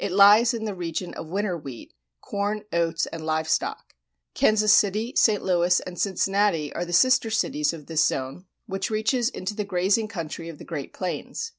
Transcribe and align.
It 0.01 0.11
lies 0.11 0.55
in 0.55 0.65
the 0.65 0.73
region 0.73 1.13
of 1.13 1.27
winter 1.29 1.55
wheat, 1.55 1.93
corn, 2.21 2.63
oats, 2.73 3.05
and 3.05 3.23
live 3.23 3.47
stock. 3.47 3.93
Kansas 4.33 4.73
City, 4.73 5.13
St. 5.15 5.43
Louis, 5.43 5.79
and 5.81 5.95
Cincinnati 5.99 6.73
are 6.73 6.85
the 6.85 6.91
sister 6.91 7.29
cities 7.29 7.71
of 7.71 7.85
this 7.85 8.03
zone, 8.03 8.45
which 8.65 8.89
reaches 8.89 9.29
into 9.29 9.53
the 9.53 9.63
grazing 9.63 10.07
country 10.07 10.49
of 10.49 10.57
the 10.57 10.65
Great 10.65 10.91
Plains. 10.91 11.49